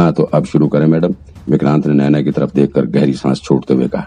[0.00, 1.14] हाँ तो अब शुरू करें मैडम।
[1.48, 4.06] विक्रांत ने नैना की तरफ़ देखकर गहरी सांस छोड़ते हुए कहा।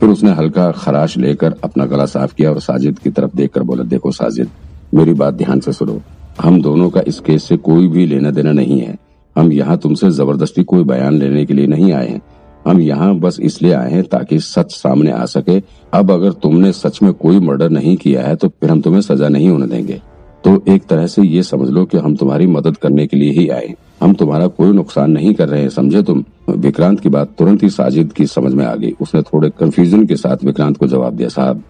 [0.00, 3.82] फिर उसने हल्का खराश लेकर अपना गला साफ़ किया और साजिद की तरफ़ देखकर बोला,
[3.84, 4.48] देखो साजिद,
[4.94, 6.00] मेरी बात ध्यान से सुनो।
[6.40, 8.96] हम दोनों का इस केस से कोई भी लेना देना नहीं है।
[9.36, 12.22] हम यहाँ तुमसे ज़बरदस्ती कोई बयान लेने के लिए नहीं आए हैं।
[12.66, 15.60] हम यहाँ बस इसलिए आए हैं ताकि सच सामने आ सके।
[15.92, 19.28] अब अगर तुमने सच में कोई मर्डर नहीं किया है तो फिर हम तुम्हें सजा
[19.28, 20.00] नहीं होने देंगे।
[20.44, 23.48] तो एक तरह से ये समझ लो कि हम तुम्हारी मदद करने के लिए ही
[23.48, 26.24] आए। हम तुम्हारा कोई नुकसान नहीं कर रहे हैं, समझे तुम?
[26.50, 30.16] विक्रांत की बात तुरंत ही साजिद की समझ में आ गई। उसने थोड़े कंफ्यूजन के
[30.16, 31.62] साथ विक्रांत को जवाब दिया, साहब,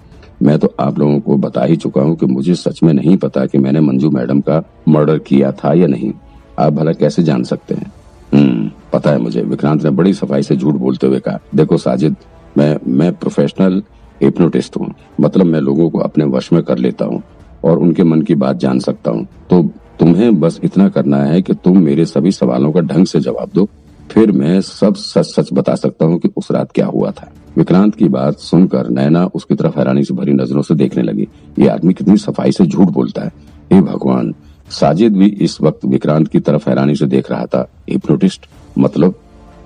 [0.43, 3.47] मैं तो आप लोगों को बता ही चुका हूँ कि मुझे सच में नहीं पता
[3.47, 6.13] कि मैंने मंजू मैडम का मर्डर किया था या नहीं।
[6.59, 7.93] आप भला कैसे जान सकते हैं?
[8.33, 12.17] हम्म पता है मुझे। विक्रांत ने बड़ी सफ़ाई से झूठ बोलते हुए कहा, देखो साजिद,
[12.59, 13.83] मैं मैं प्रोफेशनल
[14.23, 17.23] हिप्नोटिस्ट हूँ। मतलब मैं लोगों को अपने वश में कर लेता हूँ।
[17.65, 19.63] और उनके मन की बात जान सकता हूँ। तो
[19.99, 23.69] तुम्हें बस इतना करना है कि तुम मेरे सभी सवालों का ढंग से जवाब दो।
[24.11, 27.95] फिर मैं सब सच सच बता सकता हूँ कि उस रात क्या हुआ था। विक्रांत
[27.95, 31.95] की बात सुनकर नैना उसकी तरफ़ हैरानी से भरी नज़रों से देखने लगी। ये आदमी
[31.95, 33.33] कितनी सफ़ाई से झूठ बोलता है।
[33.73, 34.35] हे भगवान,
[34.71, 38.47] साजिद भी इस वक्त विक्रांत की तरफ़ हैरानी से देख रहा था। हिप्नोटिस्ट
[38.79, 39.15] मतलब?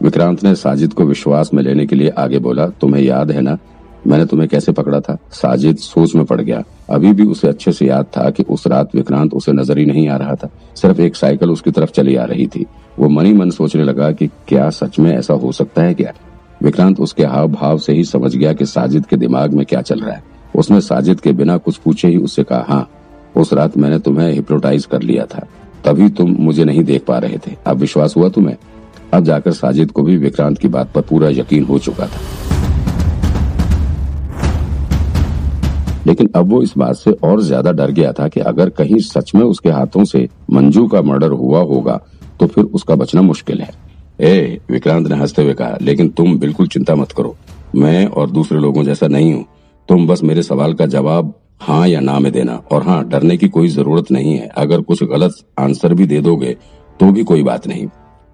[0.03, 3.59] विक्रांत ने साजिद को विश्वास में लेने के लिए आगे बोला, तुम्हें याद है ना
[4.07, 5.17] मैंने तुम्हें कैसे पकड़ा था?
[5.33, 8.95] साजिद सोच में पड़ गया। अभी भी उसे अच्छे से याद था कि उस रात
[8.95, 12.25] विक्रांत उसे नज़र ही नहीं आ रहा था। सिर्फ़ एक साइकिल उसकी तरफ़ चली आ
[12.25, 12.67] रही थी।
[12.99, 16.13] वो मनी मन सोचने लगा कि क्या सच में ऐसा हो सकता है क्या?
[16.63, 20.01] विक्रांत उसके हाव भाव से ही समझ गया कि साजिद के दिमाग में क्या चल
[20.01, 20.23] रहा है।
[20.57, 22.91] उसने साजिद के बिना कुछ पूछे ही उससे कहा हाँ
[23.37, 25.47] उस रात मैंने तुम्हें हिप्नोटाइज कर लिया था।
[25.85, 28.57] तभी तुम मुझे नहीं देख पा रहे थे। अब विश्वास हुआ तुम्हें?
[29.15, 32.46] अब जाकर साजिद को भी विक्रांत की बात पर पूरा यकीन हो चुका था।
[36.07, 39.35] लेकिन अब वो इस बात से और ज़्यादा डर गया था कि अगर कहीं सच
[39.35, 42.01] में उसके हाथों से मंजू का मर्डर हुआ होगा
[42.41, 43.71] तो फिर उसका बचना मुश्किल है।
[44.21, 47.37] ए, विक्रांत ने हँसते हुए कहा, लेकिन तुम बिल्कुल चिंता मत करो।
[47.77, 49.45] मैं और दूसरे लोगों जैसा नहीं हूँ।
[49.89, 53.49] तुम बस मेरे सवाल का जवाब हाँ या ना में देना। और हाँ डरने की
[53.49, 56.57] कोई ज़रूरत नहीं है। अगर कुछ गलत आंसर भी दे दोगे
[57.01, 57.87] तो भी कोई बात नहीं।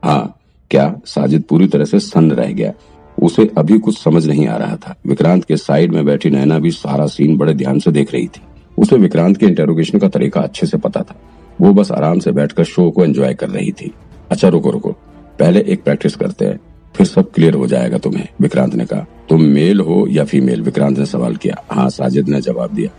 [0.03, 0.39] हाँ
[0.71, 2.73] क्या साजिद पूरी तरह से सन्न रह गया?
[3.19, 6.71] उसे अभी कुछ समझ नहीं आ रहा था। विक्रांत के साइड में बैठी नैना भी
[6.71, 8.41] सारा सीन बड़े ध्यान से देख रही थी।
[8.79, 11.21] उसे विक्रांत के इंटेरोगेशन का तरीका अच्छे से पता था।
[11.61, 13.95] वो बस आराम से बैठकर शो को एंजॉय कर रही थी।
[14.31, 14.91] अच्छा रुको रुको।
[15.39, 16.61] पहले एक प्रैक्टिस करते हैं,
[16.97, 20.99] फिर सब क्लियर हो जाएगा तुम्हें, विक्रांत ने कहा। तुम मेल हो या फीमेल विक्रांत
[20.99, 22.91] ने सवाल किया। हाँ साजिद ने जवाब दिया।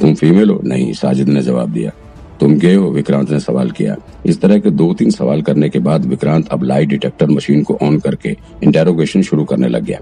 [0.00, 0.60] तुम फीमेल हो?
[0.64, 1.90] नहीं, साजिद ने जवाब दिया।
[2.44, 2.90] तुम गए हो?
[2.90, 3.96] विक्रांत ने सवाल किया।
[4.26, 7.78] इस तरह के दो तीन सवाल करने के बाद विक्रांत अब लाई डिटेक्टर मशीन को
[7.82, 9.98] ऑन करके इंटेरोगेशन शुरू करने लग गया।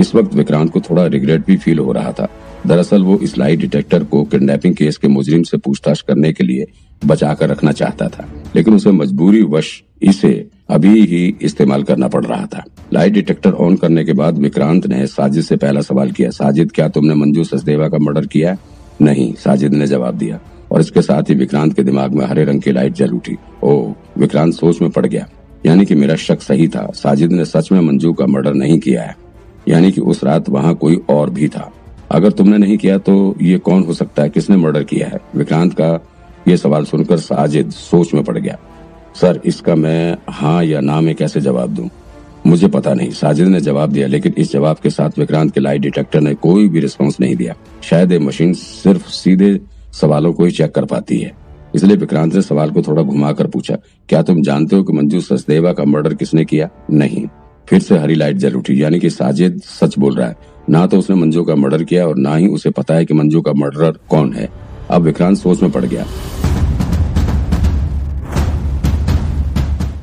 [0.00, 2.28] इस वक्त विक्रांत को थोड़ा रिग्रेट भी फील हो रहा था।
[2.66, 6.64] दरअसल वो इस लाई डिटेक्टर को किडनैपिंग केस के मुजरिम से पूछताछ करने के लिए
[7.06, 12.24] बचा कर रखना चाहता था। लेकिन उसे मजबूरी वश इसे अभी ही इस्तेमाल करना पड़
[12.24, 16.30] रहा था। लाई डिटेक्टर ऑन करने के बाद विक्रांत ने साजिद से पहला सवाल किया,
[16.30, 18.56] साजिद, क्या तुमने मंजू सचदेवा का मर्डर किया?
[19.02, 20.40] नहीं, साजिद ने जवाब दिया।
[20.74, 23.92] और इसके साथ ही विक्रांत के दिमाग में हरे रंग की लाइट जल उठी। ओ
[24.18, 25.28] विक्रांत सोच में पड़ गया।
[25.66, 29.02] यानी कि मेरा शक सही था। साजिद ने सच में मंजू का मर्डर नहीं किया
[29.02, 29.16] है।
[29.68, 31.72] यानी कि उस रात वहाँ कोई और भी था।
[32.10, 34.28] अगर तुमने नहीं किया तो ये कौन हो सकता है?
[34.28, 35.18] किसने मर्डर किया है?
[35.36, 36.06] विक्रांत का
[36.48, 38.58] ये सवाल सुनकर साजिद सोच में पड़ गया।
[39.20, 41.90] सर, इसका मैं हाँ या ना में कैसे जवाब दूँ?
[42.46, 45.80] मुझे पता नहीं। साजिद ने जवाब दिया, लेकिन इस जवाब के साथ विक्रांत के लाइट
[45.80, 49.60] डिटेक्टर ने कोई भी रिस्पॉन्स नहीं दिया। शायद ये मशीन सिर्फ़ सीधे
[50.00, 51.32] सवालों को ही चेक कर पाती है।
[51.74, 53.76] इसलिए विक्रांत ने सवाल को थोड़ा घुमाकर पूछा,
[54.08, 56.68] क्या तुम जानते हो कि मंजू सचदेवा का मर्डर किसने किया?
[56.90, 57.26] नहीं।
[57.68, 60.36] फिर से हरी लाइट जल उठी, यानी कि साजिद सच बोल रहा है।
[60.70, 63.40] ना तो उसने मंजू का मर्डर किया और ना ही उसे पता है कि मंजू
[63.40, 64.48] का मर्डरर कौन है।
[64.90, 66.06] अब विक्रांत सोच में पड़ गया।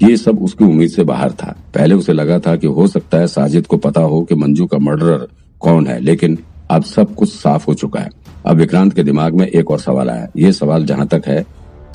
[0.04, 3.28] ये सब उसकी उम्मीद से बाहर था। पहले उसे लगा था कि हो सकता है
[3.28, 5.28] साजिद को पता हो कि मंजू का मर्डरर
[5.60, 6.38] कौन है, लेकिन
[6.72, 8.10] अब सब कुछ साफ़ हो चुका है।
[8.46, 11.46] अब विक्रांत के दिमाग में एक और सवाल आया। ये सवाल जहाँ तक है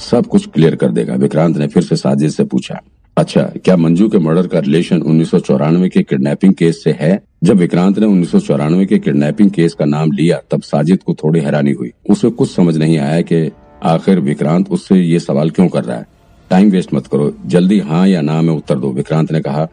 [0.01, 2.81] सब कुछ क्लियर कर देगा। विक्रांत ने फिर से साजिद से पूछा
[3.17, 7.23] अच्छा क्या मंजू के मर्डर का रिलेशन उन्नीस सौ चौरानवे के किडनैपिंग केस से है?
[7.45, 11.15] जब विक्रांत ने उन्नीस सौ चौरानवे के किडनैपिंग केस का नाम लिया तब साजिद को
[11.15, 13.51] थोड़ी हैरानी हुई। उसे कुछ समझ नहीं आया कि
[13.85, 16.07] आखिर विक्रांत उससे ये सवाल क्यों कर रहा है।
[16.51, 19.67] टाइम वेस्ट मत करो जल्दी हाँ या ना में उत्तर दो विक्रांत ने कहा।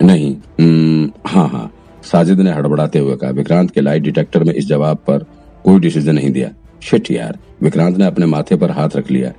[0.00, 1.70] नहीं हम्म, हाँ हाँ
[2.02, 5.24] साजिद ने हड़बड़ाते हुए कहा। विक्रांत के लाइट डिटेक्टर में इस जवाब पर
[5.70, 6.50] कोई डिसीज़न नहीं दिया।
[6.82, 9.32] शिट यार, विक्रांत ने अपने माथे पर हाथ रख लिया।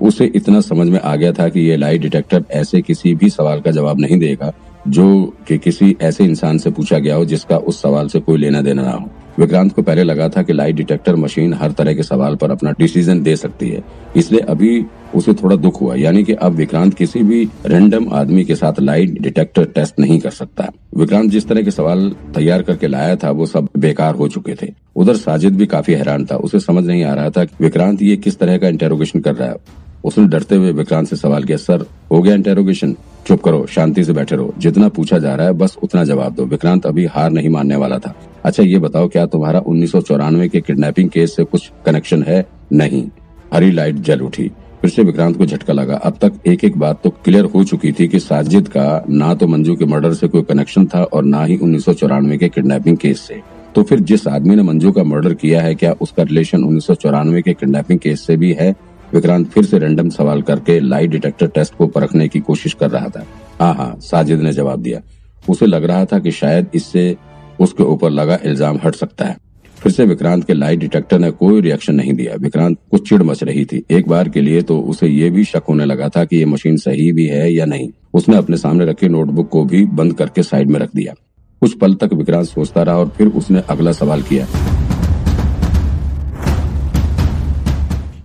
[0.00, 3.60] उसे इतना समझ में आ गया था कि ये लाई डिटेक्टर ऐसे किसी भी सवाल
[3.60, 4.52] का जवाब नहीं देगा,
[4.88, 8.60] जो कि किसी ऐसे इंसान से पूछा गया हो जिसका उस सवाल से कोई लेना
[8.60, 12.02] देना ना हो। विक्रांत को पहले लगा था कि लाइट डिटेक्टर मशीन हर तरह के
[12.02, 13.82] सवाल पर अपना डिसीज़न दे सकती है।
[14.16, 14.84] इसलिए अभी
[15.14, 19.20] उसे थोड़ा दुख हुआ, यानी कि अब विक्रांत किसी भी रैंडम आदमी के साथ लाइट
[19.20, 23.46] डिटेक्टर टेस्ट नहीं कर सकता। विक्रांत जिस तरह के सवाल तैयार करके लाया था, वो
[23.46, 27.14] सब बेकार हो चुके थे। उधर साजिद भी काफ़ी हैरान था। उसे समझ नहीं आ
[27.14, 31.08] रहा था विक्रांत ये किस तरह का इंटेरोगेशन कर रहा है। उसने डरते हुए विक्रांत
[31.08, 35.18] से सवाल किया, सर, हो गया इंटेरोगेशन चुप करो, शांति से बैठे रहो। जितना पूछा
[35.18, 38.14] जा रहा है, बस उतना जवाब दो। विक्रांत अभी हार नहीं मानने वाला था।
[38.44, 42.46] अच्छा ये बताओ, क्या तुम्हारा उन्नीस सौ चौरानवे के किडनैपिंग केस से कुछ कनेक्शन है?
[42.72, 43.08] नहीं।
[43.54, 44.50] हरी लाइट जल उठी।
[44.80, 47.92] फिर से विक्रांत को झटका लगा। अब तक एक एक बात तो क्लियर हो चुकी
[47.92, 51.44] थी कि साजिद का ना तो मंजू के मर्डर से कोई कनेक्शन था और ना
[51.44, 53.40] ही उन्नीस सौ चौरानवे के किडनैपिंग केस से।
[53.74, 56.94] तो फिर जिस आदमी ने मंजू का मर्डर किया है, क्या उसका रिलेशन उन्नीस सौ
[56.94, 58.76] चौरानवे के किडनैपिंग केस से भी है?
[59.14, 63.08] विक्रांत फिर से रैंडम सवाल करके लाई डिटेक्टर टेस्ट को परखने की कोशिश कर रहा
[63.08, 63.24] था।
[63.60, 65.00] हाँ हाँ साजिद ने जवाब दिया।
[65.44, 67.16] उसे लग रहा था कि शायद इससे
[67.60, 69.36] उसके ऊपर लगा इल्ज़ाम हट सकता है।
[69.78, 73.42] फिर से विक्रांत के लाई डिटेक्टर ने कोई रिएक्शन नहीं दिया। विक्रांत कुछ चिड़ मच
[73.42, 76.36] रही थी। एक बार के लिए तो उसे ये भी शक होने लगा था कि
[76.36, 80.14] ये मशीन सही भी है या नहीं। उसने अपने सामने रखे नोटबुक को भी बंद
[80.14, 81.14] करके साइड में रख दिया।
[81.62, 84.46] कुछ पल तक विक्रांत सोचता रहा और फिर उसने अगला सवाल किया।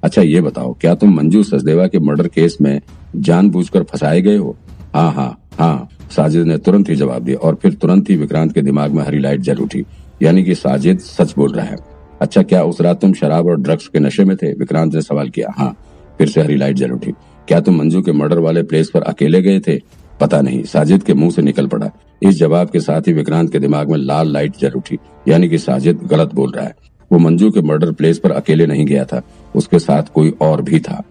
[0.04, 2.82] अच्छा ये बताओ, क्या तुम मंजू सचदेवा के मर्डर केस में
[3.16, 4.56] जानबूझकर फंसाए गए हो?
[4.94, 8.62] हाँ हाँ हाँ साजिद ने तुरंत ही जवाब दिया और फिर तुरंत ही विक्रांत के
[8.62, 9.84] दिमाग में हरी लाइट जल उठी,
[10.24, 11.78] यानी कि साजिद सच बोल रहा है।
[12.22, 14.52] अच्छा क्या उस रात तुम शराब और ड्रग्स के नशे में थे?
[14.54, 15.76] विक्रांत ने सवाल किया। हाँ
[16.18, 17.12] फिर से हरी लाइट जल उठी।
[17.48, 19.80] क्या तुम मंजू के मर्डर वाले प्लेस पर अकेले गए थे?
[20.22, 21.90] पता नहीं, साजिद के मुँह से निकल पड़ा।
[22.22, 25.58] इस जवाब के साथ ही विक्रांत के दिमाग में लाल लाइट जल उठी, यानी कि
[25.58, 26.76] साजिद गलत बोल रहा है।
[27.12, 29.22] वो मंजू के मर्डर प्लेस पर अकेले नहीं गया था।
[29.56, 31.02] उसके साथ कोई और भी था।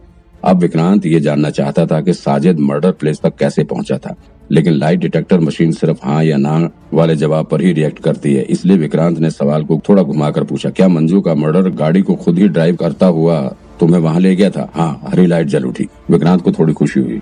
[0.44, 4.14] अब विक्रांत ये जानना चाहता था कि साजिद मर्डर प्लेस तक कैसे पहुँचा था,
[4.50, 8.42] लेकिन लाइट डिटेक्टर मशीन सिर्फ़ हाँ या ना वाले जवाब पर ही रिएक्ट करती है।
[8.44, 12.38] इसलिए विक्रांत ने सवाल को थोड़ा घुमाकर पूछा, क्या मंजू का मर्डर गाड़ी को खुद
[12.38, 13.40] ही ड्राइव करता हुआ
[13.80, 14.70] तुम्हें वहाँ ले गया था?
[14.74, 17.20] हाँ हरी लाइट जल उठी। विक्रांत को थोड़ी खुशी हुई।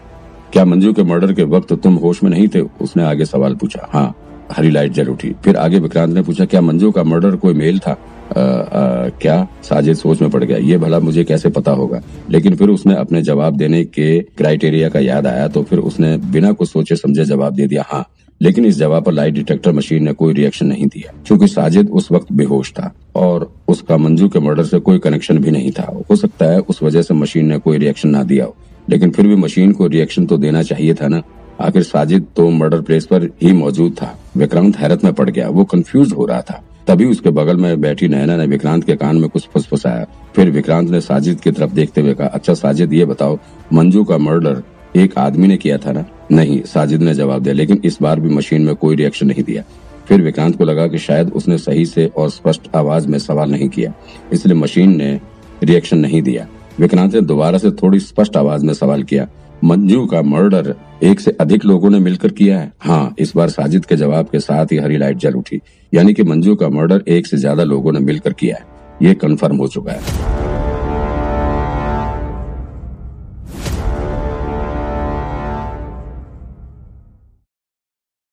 [0.53, 2.61] क्या मंजू के मर्डर के वक्त तुम होश में नहीं थे?
[2.61, 4.15] उसने आगे सवाल पूछा। हाँ।
[4.53, 7.79] हरी लाइट जल उठी। फिर आगे विक्रांत ने पूछा क्या मंजू का मर्डर कोई मेल
[7.79, 7.91] था?
[7.91, 9.47] आ, आ, क्या?
[9.63, 12.01] साजिद सोच में पड़ गया। ये भला मुझे कैसे पता होगा?
[12.31, 16.53] लेकिन फिर उसने अपने जवाब देने के क्राइटेरिया का याद आया तो फिर उसने बिना
[16.53, 18.05] कुछ सोचे समझे जवाब दे दिया हाँ।
[18.41, 22.11] लेकिन इस जवाब पर लाइट डिटेक्टर मशीन ने कोई रिएक्शन नहीं दिया क्योंकि साजिद उस
[22.13, 26.17] वक्त बेहोश था और उसका मंजू के मर्डर से कोई कनेक्शन भी नहीं था। हो
[26.17, 28.55] सकता है उस वजह से मशीन ने कोई रिएक्शन ना दिया हो
[28.91, 31.23] लेकिन फिर भी मशीन को रिएक्शन तो देना चाहिए था ना।
[31.61, 35.65] आखिर साजिद तो मर्डर प्लेस पर ही मौजूद था। विक्रांत हैरत में पड़ गया। वो
[35.65, 39.29] कंफ्यूज हो रहा था। तभी उसके बगल में बैठी नैना ने विक्रांत के कान में
[39.31, 40.07] कुछ फुसफुसाया।
[40.37, 43.39] फिर विक्रांत ने साजिद की तरफ़ देखते हुए कहा अच्छा साजिद, ये बताओ,
[43.73, 44.63] मंजू का मर्डर
[44.97, 46.05] एक आदमी ने किया था ना?
[46.31, 49.63] नहीं, साजिद ने जवाब दिया, लेकिन इस बार भी मशीन में कोई रिएक्शन नहीं दिया।
[50.09, 53.69] फिर विक्रांत को लगा कि शायद उसने सही से और स्पष्ट आवाज़ में सवाल नहीं
[53.69, 53.93] किया,
[54.33, 55.21] इसलिए मशीन ने
[55.63, 56.47] रिएक्शन नहीं दिया।
[56.81, 59.29] विक्रांत ने दोबारा से थोड़ी स्पष्ट आवाज़ में सवाल किया
[59.65, 63.85] मंजू का मर्डर एक से अधिक लोगों ने मिलकर किया है। हाँ इस बार साजिद
[63.85, 65.61] के जवाब के साथ ही हरी लाइट जल उठी।
[65.93, 68.67] यानी कि मंजू का मर्डर एक से ज़्यादा लोगों ने मिलकर किया है।
[69.03, 70.47] ये कंफर्म हो चुका है।